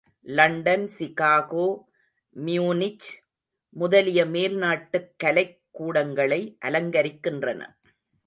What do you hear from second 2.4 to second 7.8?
Munich முதலிய மேல் நாட்டுக் கலைக் கூடங்களை அலங்கரிக்கின்றன.